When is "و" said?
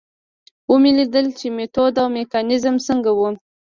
3.13-3.19